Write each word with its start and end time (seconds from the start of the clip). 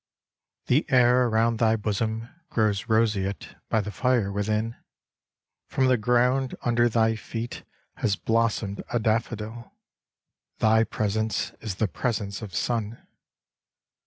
The 0.65 0.83
air 0.89 1.27
around 1.27 1.59
thy 1.59 1.75
bosom 1.75 2.27
grows 2.49 2.89
roseate 2.89 3.49
By 3.69 3.81
the 3.81 3.91
fire 3.91 4.31
within; 4.31 4.75
from 5.67 5.89
the 5.89 5.97
ground 5.97 6.55
Under 6.63 6.89
thy 6.89 7.15
feet 7.15 7.63
has 7.97 8.15
blossomed 8.15 8.81
a 8.91 8.97
daffodil: 8.97 9.71
Thy 10.57 10.83
presence 10.85 11.51
is 11.61 11.75
the 11.75 11.87
presence 11.87 12.41
of 12.41 12.55
Sun. 12.55 12.99